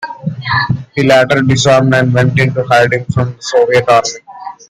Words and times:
He 0.95 1.03
later 1.03 1.43
disarmed 1.43 1.93
and 1.93 2.11
went 2.11 2.39
into 2.39 2.63
hiding 2.63 3.05
from 3.05 3.35
the 3.35 3.37
Soviet 3.43 3.87
Army. 3.87 4.19